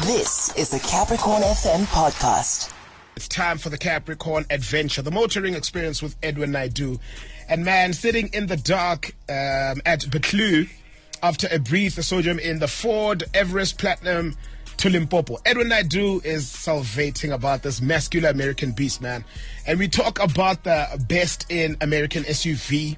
This 0.00 0.56
is 0.56 0.70
the 0.70 0.78
Capricorn 0.78 1.42
FM 1.42 1.84
podcast. 1.84 2.72
It's 3.14 3.28
time 3.28 3.58
for 3.58 3.68
the 3.68 3.76
Capricorn 3.76 4.46
Adventure, 4.48 5.02
the 5.02 5.10
motoring 5.10 5.52
experience 5.52 6.00
with 6.00 6.16
Edwin 6.22 6.50
Naidu. 6.50 6.98
And 7.46 7.62
man, 7.62 7.92
sitting 7.92 8.30
in 8.32 8.46
the 8.46 8.56
dark 8.56 9.14
um, 9.28 9.82
at 9.84 10.00
Buccleuch 10.08 10.70
after 11.22 11.46
a 11.50 11.58
brief 11.58 12.02
sojourn 12.02 12.38
in 12.38 12.58
the 12.58 12.68
Ford 12.68 13.24
Everest 13.34 13.76
Platinum 13.76 14.34
to 14.78 14.88
Limpopo. 14.88 15.36
Edwin 15.44 15.68
Naidu 15.68 16.22
is 16.24 16.48
salvating 16.48 17.30
about 17.30 17.62
this 17.62 17.82
masculine 17.82 18.34
American 18.34 18.72
beast, 18.72 19.02
man. 19.02 19.26
And 19.66 19.78
we 19.78 19.88
talk 19.88 20.18
about 20.20 20.64
the 20.64 21.04
best 21.06 21.44
in 21.50 21.76
American 21.82 22.22
SUV, 22.22 22.96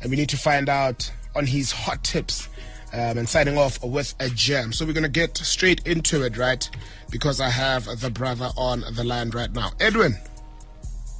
and 0.00 0.10
we 0.10 0.16
need 0.16 0.30
to 0.30 0.38
find 0.38 0.70
out 0.70 1.12
on 1.36 1.44
his 1.44 1.70
hot 1.70 2.02
tips 2.02 2.48
um, 2.92 3.18
and 3.18 3.28
signing 3.28 3.56
off 3.58 3.82
with 3.84 4.14
a 4.20 4.28
gem. 4.30 4.72
So 4.72 4.84
we're 4.84 4.92
going 4.92 5.02
to 5.04 5.08
get 5.08 5.36
straight 5.36 5.86
into 5.86 6.24
it, 6.24 6.36
right? 6.36 6.68
Because 7.10 7.40
I 7.40 7.48
have 7.50 7.84
the 8.00 8.10
brother 8.10 8.50
on 8.56 8.84
the 8.92 9.04
line 9.04 9.30
right 9.30 9.52
now. 9.52 9.70
Edwin. 9.80 10.14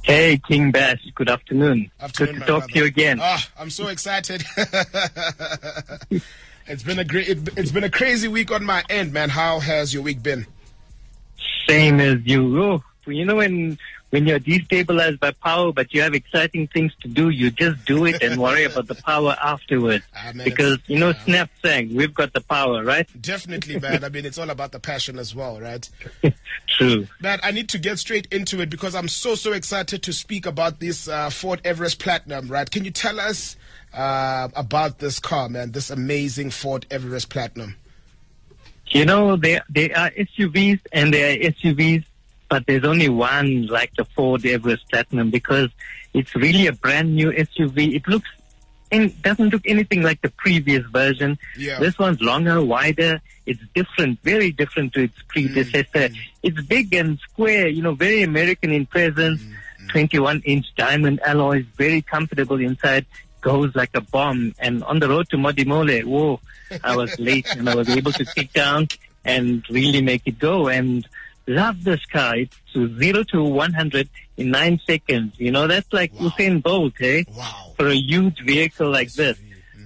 Hey, 0.03 0.41
King 0.47 0.71
Bash. 0.71 0.99
Good 1.13 1.29
afternoon. 1.29 1.91
Afternoon, 1.99 2.33
Good 2.35 2.39
to 2.41 2.45
talk 2.47 2.59
brother. 2.61 2.73
to 2.73 2.79
you 2.79 2.85
again. 2.85 3.19
Ah, 3.21 3.47
I'm 3.59 3.69
so 3.69 3.87
excited. 3.87 4.43
it's 6.67 6.83
been 6.83 6.99
a 6.99 7.05
great, 7.05 7.29
it, 7.29 7.49
it's 7.57 7.71
been 7.71 7.83
a 7.83 7.89
crazy 7.89 8.27
week 8.27 8.51
on 8.51 8.65
my 8.65 8.83
end, 8.89 9.13
man. 9.13 9.29
How 9.29 9.59
has 9.59 9.93
your 9.93 10.01
week 10.03 10.23
been? 10.23 10.47
Same 11.67 11.99
as 11.99 12.17
you. 12.23 12.63
Oh, 12.63 12.83
you 13.05 13.25
know 13.25 13.35
when 13.35 13.77
when 14.11 14.27
you're 14.27 14.39
destabilized 14.39 15.19
by 15.19 15.31
power, 15.31 15.71
but 15.71 15.93
you 15.93 16.01
have 16.01 16.13
exciting 16.13 16.67
things 16.67 16.93
to 17.01 17.07
do, 17.07 17.29
you 17.29 17.49
just 17.49 17.83
do 17.85 18.05
it 18.05 18.21
and 18.21 18.39
worry 18.39 18.65
about 18.65 18.87
the 18.87 18.95
power 18.95 19.35
afterwards. 19.41 20.03
Ah, 20.13 20.31
because 20.43 20.77
you 20.87 20.99
know, 20.99 21.09
yeah. 21.09 21.23
Snap 21.23 21.49
sang, 21.63 21.95
"We've 21.95 22.13
got 22.13 22.33
the 22.33 22.41
power," 22.41 22.83
right? 22.83 23.07
Definitely, 23.21 23.79
man. 23.79 24.03
I 24.03 24.09
mean, 24.09 24.25
it's 24.25 24.37
all 24.37 24.49
about 24.49 24.71
the 24.71 24.79
passion 24.79 25.17
as 25.17 25.33
well, 25.33 25.59
right? 25.59 25.89
True. 26.67 27.07
Man, 27.21 27.39
I 27.41 27.51
need 27.51 27.69
to 27.69 27.79
get 27.79 27.97
straight 27.97 28.27
into 28.31 28.61
it 28.61 28.69
because 28.69 28.93
I'm 28.93 29.07
so, 29.07 29.35
so 29.35 29.53
excited 29.53 30.03
to 30.03 30.13
speak 30.13 30.45
about 30.45 30.79
this 30.79 31.07
uh, 31.07 31.29
Ford 31.29 31.61
Everest 31.63 31.99
Platinum, 31.99 32.49
right? 32.49 32.69
Can 32.69 32.85
you 32.85 32.91
tell 32.91 33.19
us 33.19 33.55
uh, 33.93 34.49
about 34.55 34.99
this 34.99 35.17
car, 35.19 35.49
man? 35.49 35.71
This 35.71 35.89
amazing 35.89 36.51
Ford 36.51 36.85
Everest 36.91 37.29
Platinum. 37.29 37.75
You 38.87 39.05
know, 39.05 39.37
they 39.37 39.59
they 39.69 39.93
are 39.93 40.11
SUVs 40.11 40.81
and 40.91 41.13
they 41.13 41.23
are 41.23 41.51
SUVs, 41.51 42.03
but 42.51 42.67
there's 42.67 42.83
only 42.83 43.07
one 43.07 43.65
like 43.67 43.95
the 43.95 44.03
Ford 44.03 44.45
Everest 44.45 44.87
Platinum 44.89 45.29
because 45.29 45.69
it's 46.13 46.35
really 46.35 46.67
a 46.67 46.73
brand 46.73 47.15
new 47.15 47.31
SUV. 47.31 47.95
It 47.95 48.05
looks 48.09 48.29
and 48.91 49.19
doesn't 49.21 49.51
look 49.51 49.61
anything 49.65 50.01
like 50.01 50.21
the 50.21 50.31
previous 50.31 50.85
version. 50.87 51.39
Yeah. 51.57 51.79
This 51.79 51.97
one's 51.97 52.19
longer, 52.19 52.61
wider. 52.61 53.21
It's 53.45 53.61
different, 53.73 54.19
very 54.21 54.51
different 54.51 54.91
to 54.95 55.03
its 55.03 55.15
predecessor. 55.29 56.09
Mm-hmm. 56.09 56.21
It's 56.43 56.61
big 56.63 56.93
and 56.93 57.17
square, 57.19 57.69
you 57.69 57.81
know, 57.81 57.95
very 57.95 58.21
American 58.23 58.73
in 58.73 58.85
presence. 58.85 59.41
Mm-hmm. 59.41 59.87
21 59.91 60.41
inch 60.45 60.65
diamond 60.75 61.21
alloys, 61.25 61.65
very 61.77 62.01
comfortable 62.01 62.59
inside, 62.59 63.05
goes 63.39 63.73
like 63.75 63.91
a 63.93 64.01
bomb. 64.01 64.53
And 64.59 64.83
on 64.83 64.99
the 64.99 65.07
road 65.07 65.29
to 65.29 65.37
Modimolle, 65.37 66.03
whoa, 66.03 66.41
I 66.83 66.97
was 66.97 67.17
late 67.17 67.47
and 67.55 67.69
I 67.69 67.75
was 67.75 67.89
able 67.89 68.11
to 68.11 68.25
sit 68.25 68.51
down 68.51 68.89
and 69.23 69.63
really 69.69 70.01
make 70.01 70.23
it 70.25 70.37
go. 70.37 70.67
And 70.67 71.07
love 71.53 71.83
this 71.83 72.03
car. 72.05 72.35
It's 72.37 72.55
to 72.73 72.97
zero 72.97 73.23
to 73.31 73.43
100 73.43 74.09
in 74.37 74.51
nine 74.51 74.79
seconds. 74.85 75.33
You 75.37 75.51
know, 75.51 75.67
that's 75.67 75.91
like 75.91 76.11
Wow. 76.13 76.29
Usain 76.29 76.61
Bolt, 76.63 76.93
eh? 77.01 77.23
Wow. 77.29 77.73
For 77.77 77.87
a 77.87 77.95
huge 77.95 78.39
vehicle 78.45 78.89
like 78.89 79.11
this. 79.13 79.37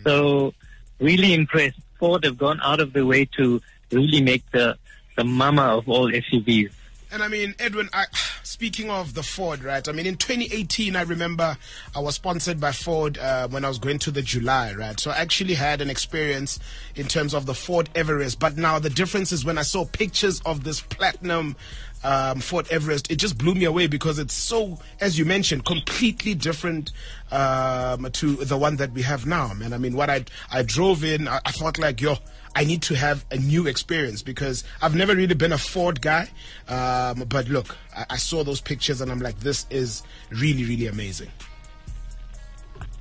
So 0.04 0.54
really 1.00 1.34
impressed. 1.34 1.80
Ford 2.00 2.24
have 2.26 2.38
gone 2.38 2.60
out 2.62 2.80
of 2.80 2.94
the 2.94 3.06
way 3.06 3.26
to 3.38 3.62
really 3.92 4.22
make 4.22 4.44
the 4.52 4.78
the 5.18 5.24
mama 5.24 5.78
of 5.78 5.88
all 5.88 6.12
SUVs. 6.12 6.72
And 7.16 7.24
I 7.24 7.30
mean, 7.30 7.56
Edwin, 7.60 7.88
I, 7.94 8.08
speaking 8.44 8.90
of 8.90 9.14
the 9.14 9.24
Ford, 9.24 9.64
right? 9.64 9.88
I 9.88 9.94
mean, 9.94 10.06
in 10.06 10.18
2018, 10.18 10.98
I 10.98 11.04
remember 11.04 11.56
I 11.96 12.00
was 12.02 12.16
sponsored 12.16 12.60
by 12.60 12.74
Ford 12.74 13.18
uh, 13.18 13.48
when 13.48 13.64
I 13.64 13.70
was 13.70 13.80
going 13.80 14.00
to 14.00 14.12
the 14.12 14.22
July, 14.22 14.74
right? 14.74 15.00
So 15.00 15.12
I 15.12 15.20
actually 15.20 15.54
had 15.54 15.80
an 15.80 15.90
experience 15.90 16.60
in 16.94 17.08
terms 17.08 17.34
of 17.34 17.46
the 17.46 17.54
Ford 17.54 17.90
Everest. 17.96 18.38
But 18.38 18.58
now 18.58 18.80
the 18.80 18.90
difference 18.90 19.32
is 19.32 19.46
when 19.46 19.58
I 19.58 19.62
saw 19.62 19.86
pictures 19.86 20.42
of 20.42 20.66
this 20.66 20.82
platinum 20.82 21.56
um, 22.04 22.42
Ford 22.42 22.68
Everest, 22.70 23.10
it 23.10 23.16
just 23.16 23.38
blew 23.38 23.56
me 23.56 23.64
away 23.64 23.88
because 23.88 24.20
it's 24.20 24.34
so, 24.34 24.78
as 25.00 25.18
you 25.18 25.24
mentioned, 25.24 25.64
completely 25.64 26.34
different 26.34 26.92
um, 27.32 28.12
to 28.12 28.36
the 28.36 28.58
one 28.58 28.76
that 28.76 28.92
we 28.92 29.04
have 29.04 29.26
now, 29.26 29.54
man. 29.54 29.72
I 29.72 29.78
mean, 29.78 29.96
what 29.96 30.10
I 30.10 30.26
I 30.52 30.64
drove 30.64 31.06
in, 31.06 31.30
I, 31.30 31.40
I 31.46 31.54
felt 31.54 31.80
like, 31.80 32.02
yo, 32.02 32.18
I 32.56 32.64
need 32.64 32.82
to 32.84 32.96
have 32.96 33.26
a 33.32 33.38
new 33.38 33.68
experience 33.68 34.22
because 34.22 34.64
I've 34.82 34.96
never 34.96 35.14
really 35.14 35.36
been 35.36 35.52
a 35.52 35.58
Ford 35.58 36.02
guy. 36.02 36.30
Um, 36.70 37.26
but 37.28 37.50
look, 37.50 37.76
I, 37.96 38.06
I 38.12 38.18
saw 38.18 38.44
those 38.44 38.62
pictures 38.62 39.02
and 39.02 39.12
I'm 39.12 39.20
like, 39.20 39.40
this 39.40 39.66
is 39.70 40.04
really, 40.32 40.64
really 40.64 40.88
amazing. 40.88 41.30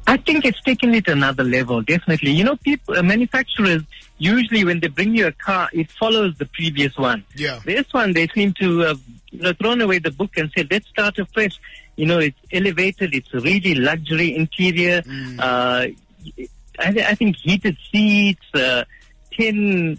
I 0.06 0.18
think 0.18 0.44
it's 0.44 0.60
taken 0.60 0.94
it 0.94 1.08
another 1.08 1.44
level, 1.44 1.80
definitely. 1.82 2.32
You 2.32 2.44
know, 2.44 2.56
people, 2.56 2.96
uh, 2.98 3.02
manufacturers 3.02 3.82
usually 4.18 4.64
when 4.64 4.80
they 4.80 4.88
bring 4.88 5.14
you 5.14 5.28
a 5.28 5.32
car, 5.32 5.70
it 5.72 5.90
follows 5.90 6.36
the 6.36 6.46
previous 6.46 6.96
one. 6.98 7.24
Yeah. 7.34 7.60
This 7.64 7.86
one, 7.92 8.12
they 8.12 8.28
seem 8.28 8.52
to 8.54 8.80
have 8.80 9.00
you 9.30 9.40
know, 9.40 9.52
thrown 9.54 9.80
away 9.80 9.98
the 10.00 10.10
book 10.10 10.36
and 10.36 10.50
said, 10.56 10.68
let's 10.70 10.88
start 10.88 11.18
afresh. 11.18 11.58
You 11.96 12.06
know, 12.06 12.18
it's 12.18 12.38
elevated, 12.52 13.14
it's 13.14 13.32
really 13.32 13.76
luxury 13.76 14.36
interior. 14.36 15.02
Uh, 15.38 15.86
I, 16.78 16.88
I 16.88 17.14
think 17.14 17.36
heated 17.36 17.76
seats, 17.90 18.44
uh, 18.54 18.84
10, 19.36 19.98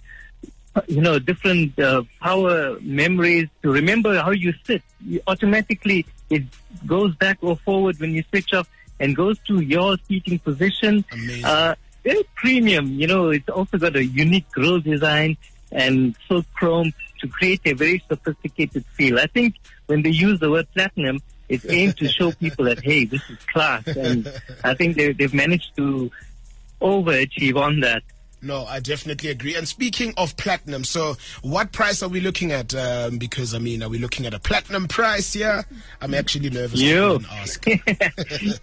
you 0.88 1.01
know, 1.01 1.19
different 1.19 1.78
uh, 1.79 2.03
power 2.22 2.79
memories 2.81 3.47
to 3.63 3.72
remember 3.72 4.22
how 4.22 4.31
you 4.31 4.53
sit. 4.66 4.81
You 5.06 5.22
automatically, 5.28 6.06
it 6.29 6.44
goes 6.85 7.16
back 7.16 7.38
or 7.41 7.56
forward 7.57 8.00
when 8.00 8.12
you 8.12 8.23
switch 8.29 8.53
off 8.53 8.69
and 9.00 9.16
goes 9.16 9.38
to 9.47 9.59
your 9.59 9.97
seating 10.07 10.40
position. 10.40 11.06
Amazing. 11.12 11.46
Uh, 11.46 11.75
very 12.03 12.23
premium. 12.35 12.94
You 13.00 13.07
know, 13.07 13.29
it's 13.29 13.50
also 13.50 13.78
got 13.78 13.96
a 13.96 14.06
unique 14.06 14.50
grille 14.51 14.79
design 14.79 15.38
and 15.72 16.16
silk 16.28 16.46
chrome 16.53 16.94
to 17.19 17.28
create 17.28 17.62
a 17.66 17.73
very 17.73 18.03
sophisticated 18.07 18.85
feel. 18.94 19.19
I 19.19 19.28
think 19.28 19.56
when 19.88 20.02
they 20.03 20.12
use 20.12 20.40
the 20.40 20.52
word 20.52 20.67
platinum, 20.73 21.19
it's 21.50 21.66
aimed 21.67 21.97
to 21.97 22.07
show 22.07 22.31
people 22.44 22.66
that, 22.66 22.84
hey, 22.84 23.06
this 23.06 23.22
is 23.29 23.38
class. 23.52 23.85
And 23.88 24.31
I 24.63 24.73
think 24.73 24.96
they, 24.96 25.13
they've 25.13 25.34
managed 25.34 25.75
to 25.78 26.12
overachieve 26.81 27.56
on 27.56 27.81
that. 27.81 28.03
No, 28.45 28.66
I 28.67 28.79
definitely 28.79 29.31
agree. 29.31 29.56
And 29.56 29.67
speaking 29.67 30.13
of 30.17 30.38
platinum, 30.38 30.83
so 30.83 31.16
what 31.41 31.72
price 31.72 32.03
are 32.03 32.09
we 32.09 32.19
looking 32.19 32.51
at? 32.51 32.75
Um, 32.75 33.17
because 33.17 33.56
I 33.56 33.57
mean, 33.57 33.81
are 33.81 33.89
we 33.89 33.97
looking 33.97 34.28
at 34.28 34.35
a 34.35 34.39
platinum 34.39 34.88
price 34.88 35.33
here? 35.33 35.66
I'm 36.00 36.13
actually 36.13 36.51
nervous 36.51 36.79
You. 36.79 37.19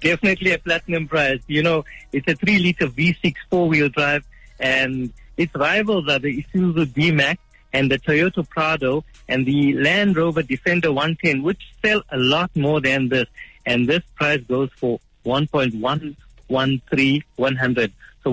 Definitely 0.00 0.52
a 0.52 0.58
platinum 0.58 1.08
price. 1.08 1.40
You 1.48 1.64
know, 1.64 1.84
it's 2.12 2.28
a 2.28 2.36
three 2.36 2.60
liter 2.60 2.86
V6 2.86 3.34
four 3.50 3.68
wheel 3.68 3.88
drive 3.88 4.24
and 4.60 5.12
its 5.36 5.52
rivals 5.56 6.08
are 6.08 6.20
the 6.20 6.44
Isuzu 6.44 6.94
D-Max 6.94 7.40
and 7.72 7.90
the 7.90 7.98
Toyota 7.98 8.48
Prado 8.48 9.04
and 9.28 9.44
the 9.44 9.74
Land 9.74 10.16
Rover 10.16 10.44
Defender 10.44 10.92
110, 10.92 11.42
which 11.42 11.60
sell 11.84 12.04
a 12.10 12.18
lot 12.18 12.54
more 12.54 12.80
than 12.80 13.08
this. 13.08 13.26
And 13.66 13.88
this 13.88 14.04
price 14.14 14.42
goes 14.42 14.70
for 14.76 15.00
1.113100. 15.26 17.90
So 18.22 18.30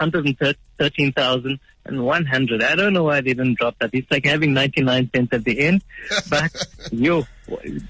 1,113,100. 0.00 2.62
I 2.62 2.74
don't 2.74 2.92
know 2.92 3.04
why 3.04 3.20
they 3.20 3.34
didn't 3.34 3.58
drop 3.58 3.78
that. 3.78 3.90
It's 3.92 4.10
like 4.10 4.24
having 4.24 4.54
99 4.54 5.10
cents 5.14 5.32
at 5.32 5.44
the 5.44 5.60
end. 5.60 5.84
But 6.28 6.50
yo, 6.92 7.24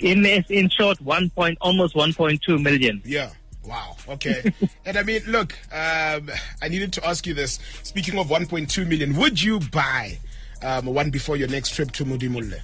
in 0.00 0.26
in 0.26 0.68
short, 0.70 1.00
one 1.00 1.30
point 1.30 1.58
almost 1.60 1.94
1.2 1.94 2.62
million. 2.62 3.02
Yeah. 3.04 3.30
Wow. 3.64 3.96
Okay. 4.08 4.52
and 4.84 4.96
I 4.96 5.02
mean, 5.02 5.22
look, 5.26 5.52
um, 5.72 6.30
I 6.60 6.68
needed 6.68 6.92
to 6.94 7.06
ask 7.06 7.26
you 7.26 7.34
this. 7.34 7.58
Speaking 7.82 8.18
of 8.18 8.26
1.2 8.26 8.86
million, 8.86 9.16
would 9.16 9.40
you 9.40 9.60
buy 9.60 10.18
um, 10.62 10.86
one 10.86 11.10
before 11.10 11.36
your 11.36 11.48
next 11.48 11.74
trip 11.74 11.92
to 11.92 12.04
Modimolle? 12.04 12.60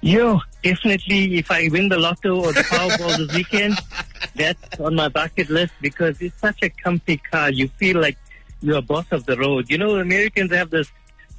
Yo, 0.00 0.40
definitely 0.62 1.38
if 1.38 1.50
I 1.50 1.68
win 1.72 1.88
the 1.88 1.98
lotto 1.98 2.44
or 2.44 2.52
the 2.52 2.60
Powerball 2.60 3.16
this 3.16 3.34
weekend, 3.34 3.78
that's 4.34 4.80
on 4.80 4.94
my 4.94 5.08
bucket 5.08 5.48
list 5.50 5.72
because 5.80 6.20
it's 6.20 6.38
such 6.40 6.62
a 6.62 6.68
comfy 6.70 7.16
car. 7.18 7.50
You 7.50 7.68
feel 7.68 8.00
like 8.00 8.16
you're 8.62 8.78
a 8.78 8.82
boss 8.82 9.06
of 9.10 9.26
the 9.26 9.36
road. 9.36 9.70
You 9.70 9.78
know, 9.78 9.96
Americans 9.98 10.52
have 10.52 10.70
this 10.70 10.90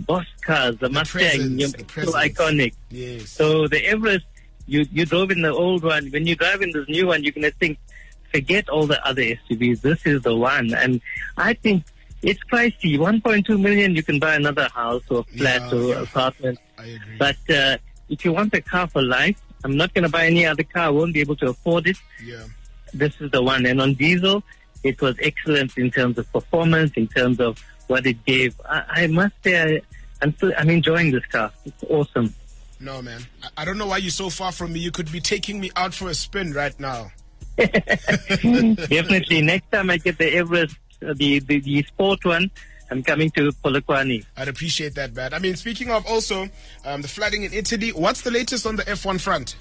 boss 0.01 0.25
cars, 0.41 0.77
the, 0.77 0.89
Mustang, 0.89 1.21
presence, 1.21 1.61
you 1.61 1.67
know, 1.67 1.73
the 2.01 2.05
so 2.05 2.11
iconic. 2.13 2.73
Yes. 2.89 3.29
So 3.29 3.67
the 3.67 3.83
Everest, 3.85 4.25
you 4.67 4.85
you 4.91 5.05
drove 5.05 5.31
in 5.31 5.41
the 5.41 5.51
old 5.53 5.83
one. 5.83 6.09
When 6.09 6.25
you 6.25 6.35
drive 6.35 6.61
in 6.61 6.71
this 6.71 6.87
new 6.87 7.07
one, 7.07 7.23
you're 7.23 7.31
gonna 7.33 7.51
think, 7.51 7.77
forget 8.31 8.67
all 8.69 8.87
the 8.87 9.03
other 9.07 9.21
SUVs. 9.23 9.81
This 9.81 10.05
is 10.05 10.21
the 10.23 10.35
one. 10.35 10.73
And 10.73 11.01
I 11.37 11.53
think 11.53 11.83
it's 12.21 12.39
pricey. 12.51 12.97
1.2 12.97 13.59
million, 13.59 13.95
you 13.95 14.03
can 14.03 14.19
buy 14.19 14.35
another 14.35 14.67
house 14.73 15.03
or 15.09 15.23
flat 15.37 15.61
Yeah, 15.71 15.77
or 15.77 15.83
yeah. 15.89 16.01
apartment. 16.01 16.59
I 16.77 16.85
agree. 16.85 17.17
But 17.19 17.37
uh, 17.49 17.77
if 18.09 18.25
you 18.25 18.33
want 18.33 18.53
a 18.53 18.61
car 18.61 18.87
for 18.87 19.01
life, 19.01 19.39
I'm 19.63 19.77
not 19.77 19.93
going 19.93 20.03
to 20.03 20.09
buy 20.09 20.25
any 20.27 20.45
other 20.45 20.63
car. 20.63 20.83
I 20.83 20.89
won't 20.89 21.13
be 21.13 21.21
able 21.21 21.35
to 21.37 21.49
afford 21.49 21.87
it. 21.87 21.97
yeah. 22.23 22.43
This 22.97 23.19
is 23.19 23.31
the 23.31 23.41
one. 23.41 23.65
And 23.65 23.81
on 23.81 23.93
diesel, 23.93 24.43
it 24.83 25.01
was 25.01 25.15
excellent 25.21 25.77
in 25.77 25.91
terms 25.91 26.17
of 26.17 26.31
performance, 26.31 26.91
in 26.95 27.07
terms 27.07 27.39
of 27.39 27.61
what 27.87 28.05
it 28.05 28.23
gave. 28.25 28.59
I, 28.67 28.83
I 28.89 29.07
must 29.07 29.35
say, 29.43 29.61
I, 29.61 29.81
I'm 30.21 30.35
still, 30.35 30.53
I'm 30.57 30.69
enjoying 30.69 31.11
this 31.11 31.25
car. 31.25 31.51
It's 31.65 31.83
awesome. 31.89 32.33
No, 32.79 33.01
man. 33.01 33.21
I, 33.43 33.61
I 33.61 33.65
don't 33.65 33.77
know 33.77 33.87
why 33.87 33.97
you're 33.97 34.11
so 34.11 34.29
far 34.29 34.51
from 34.51 34.73
me. 34.73 34.79
You 34.79 34.91
could 34.91 35.11
be 35.11 35.19
taking 35.19 35.59
me 35.59 35.71
out 35.75 35.93
for 35.93 36.09
a 36.09 36.13
spin 36.13 36.53
right 36.53 36.77
now. 36.79 37.11
Definitely. 37.57 39.41
Next 39.41 39.71
time 39.71 39.89
I 39.89 39.97
get 39.97 40.17
the 40.17 40.33
Everest, 40.35 40.77
uh, 41.05 41.13
the, 41.15 41.39
the, 41.39 41.59
the 41.59 41.83
sport 41.83 42.23
one, 42.25 42.51
I'm 42.91 43.01
coming 43.01 43.31
to 43.31 43.51
Polokwane. 43.63 44.25
I'd 44.37 44.47
appreciate 44.47 44.95
that, 44.95 45.15
man. 45.15 45.33
I 45.33 45.39
mean, 45.39 45.55
speaking 45.55 45.89
of 45.89 46.05
also 46.05 46.47
um, 46.85 47.01
the 47.01 47.07
flooding 47.07 47.43
in 47.43 47.53
Italy, 47.53 47.89
what's 47.89 48.21
the 48.21 48.31
latest 48.31 48.65
on 48.65 48.75
the 48.75 48.83
F1 48.83 49.19
front? 49.19 49.55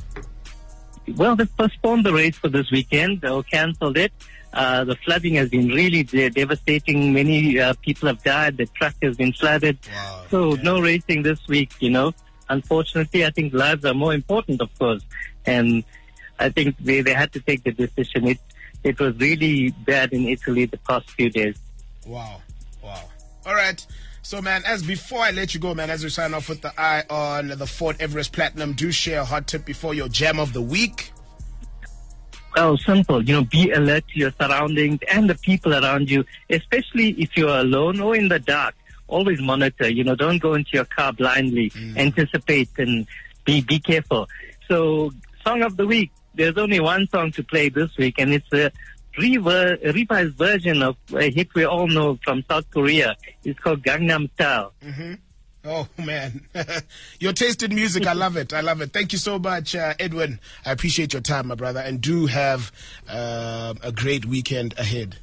Well, 1.16 1.36
they've 1.36 1.56
postponed 1.56 2.06
the 2.06 2.12
race 2.12 2.36
for 2.36 2.48
this 2.48 2.70
weekend 2.70 3.24
or 3.24 3.42
cancelled 3.42 3.96
it. 3.96 4.12
Uh, 4.52 4.84
the 4.84 4.94
flooding 4.96 5.34
has 5.34 5.48
been 5.48 5.68
really 5.68 6.04
de- 6.04 6.30
devastating. 6.30 7.12
Many 7.12 7.58
uh, 7.58 7.74
people 7.82 8.06
have 8.08 8.22
died. 8.22 8.56
The 8.56 8.66
track 8.66 8.94
has 9.02 9.16
been 9.16 9.32
flooded. 9.32 9.78
Wow. 9.92 10.22
So 10.30 10.50
no 10.62 10.80
racing 10.80 11.22
this 11.22 11.46
week, 11.48 11.72
you 11.80 11.90
know. 11.90 12.12
Unfortunately, 12.48 13.24
I 13.24 13.30
think 13.30 13.52
lives 13.52 13.84
are 13.84 13.94
more 13.94 14.14
important, 14.14 14.60
of 14.60 14.76
course. 14.78 15.02
And 15.44 15.82
I 16.38 16.50
think 16.50 16.76
they, 16.78 17.00
they 17.00 17.14
had 17.14 17.32
to 17.32 17.40
take 17.40 17.64
the 17.64 17.72
decision. 17.72 18.28
It, 18.28 18.38
it 18.84 19.00
was 19.00 19.16
really 19.18 19.70
bad 19.70 20.12
in 20.12 20.28
Italy 20.28 20.66
the 20.66 20.78
past 20.78 21.10
few 21.10 21.30
days. 21.30 21.56
Wow. 22.06 22.40
Wow. 22.82 23.02
All 23.46 23.54
right. 23.54 23.84
So, 24.24 24.40
man, 24.40 24.62
as 24.66 24.82
before 24.82 25.20
I 25.20 25.32
let 25.32 25.52
you 25.52 25.60
go, 25.60 25.74
man, 25.74 25.90
as 25.90 26.02
we 26.02 26.08
sign 26.08 26.32
off 26.32 26.48
with 26.48 26.62
the 26.62 26.72
eye 26.80 27.04
on 27.10 27.48
the 27.48 27.66
Ford 27.66 27.96
Everest 28.00 28.32
Platinum, 28.32 28.72
do 28.72 28.90
share 28.90 29.20
a 29.20 29.24
hot 29.24 29.46
tip 29.46 29.66
before 29.66 29.92
your 29.92 30.08
jam 30.08 30.40
of 30.40 30.54
the 30.54 30.62
week. 30.62 31.12
Well, 32.56 32.78
simple. 32.78 33.22
You 33.22 33.34
know, 33.34 33.44
be 33.44 33.70
alert 33.70 34.04
to 34.08 34.18
your 34.18 34.32
surroundings 34.40 35.00
and 35.12 35.28
the 35.28 35.34
people 35.34 35.74
around 35.74 36.10
you, 36.10 36.24
especially 36.48 37.10
if 37.10 37.36
you're 37.36 37.58
alone 37.58 38.00
or 38.00 38.16
in 38.16 38.28
the 38.28 38.38
dark. 38.38 38.74
Always 39.08 39.42
monitor. 39.42 39.90
You 39.90 40.04
know, 40.04 40.14
don't 40.14 40.38
go 40.38 40.54
into 40.54 40.70
your 40.72 40.86
car 40.86 41.12
blindly. 41.12 41.68
Mm. 41.68 41.98
Anticipate 41.98 42.70
and 42.78 43.06
be 43.44 43.60
be 43.60 43.78
careful. 43.78 44.26
So, 44.68 45.12
song 45.44 45.60
of 45.60 45.76
the 45.76 45.86
week. 45.86 46.10
There's 46.34 46.56
only 46.56 46.80
one 46.80 47.06
song 47.08 47.30
to 47.32 47.44
play 47.44 47.68
this 47.68 47.94
week, 47.98 48.14
and 48.18 48.32
it's 48.32 48.52
a 48.54 48.72
rever- 49.18 49.78
revised 49.82 50.36
version 50.36 50.82
of 50.82 50.96
a 51.14 51.30
hit 51.30 51.54
we 51.54 51.64
all 51.64 51.86
know 51.86 52.18
from 52.24 52.44
South 52.48 52.70
Korea. 52.70 53.16
It's 53.44 53.58
called 53.58 53.82
Gangnam 53.82 54.30
Style. 54.34 54.72
Oh, 55.66 55.88
man. 55.98 56.46
your 57.20 57.32
taste 57.32 57.62
in 57.62 57.74
music, 57.74 58.06
I 58.06 58.12
love 58.12 58.36
it. 58.36 58.52
I 58.52 58.60
love 58.60 58.82
it. 58.82 58.92
Thank 58.92 59.12
you 59.12 59.18
so 59.18 59.38
much, 59.38 59.74
uh, 59.74 59.94
Edwin. 59.98 60.38
I 60.66 60.72
appreciate 60.72 61.14
your 61.14 61.22
time, 61.22 61.46
my 61.46 61.54
brother, 61.54 61.80
and 61.80 62.00
do 62.00 62.26
have 62.26 62.70
uh, 63.08 63.72
a 63.82 63.90
great 63.90 64.26
weekend 64.26 64.74
ahead. 64.78 65.16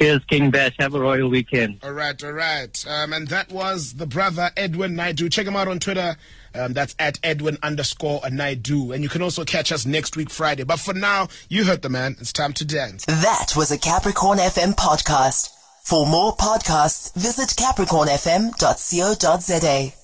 Cheers, 0.00 0.24
King 0.28 0.50
Bash. 0.50 0.74
Have 0.78 0.94
a 0.94 1.00
royal 1.00 1.28
weekend. 1.28 1.80
All 1.82 1.92
right, 1.92 2.24
all 2.24 2.32
right. 2.32 2.86
Um, 2.88 3.12
and 3.12 3.28
that 3.28 3.52
was 3.52 3.92
the 3.94 4.06
brother 4.06 4.50
Edwin 4.56 4.96
Naidu. 4.96 5.28
Check 5.28 5.46
him 5.46 5.56
out 5.56 5.68
on 5.68 5.78
Twitter. 5.78 6.16
Um, 6.54 6.72
that's 6.72 6.96
at 6.98 7.18
Edwin 7.22 7.58
underscore 7.62 8.22
Naidu. 8.30 8.92
And 8.92 9.02
you 9.02 9.10
can 9.10 9.20
also 9.20 9.44
catch 9.44 9.70
us 9.72 9.84
next 9.84 10.16
week, 10.16 10.30
Friday. 10.30 10.64
But 10.64 10.80
for 10.80 10.94
now, 10.94 11.28
you 11.50 11.64
heard 11.64 11.82
the 11.82 11.90
man. 11.90 12.16
It's 12.18 12.32
time 12.32 12.54
to 12.54 12.64
dance. 12.64 13.04
That 13.04 13.52
was 13.54 13.70
a 13.70 13.76
Capricorn 13.78 14.38
FM 14.38 14.74
podcast. 14.74 15.50
For 15.82 16.06
more 16.06 16.34
podcasts, 16.34 17.12
visit 17.14 17.50
capricornfm.co.za. 17.50 19.99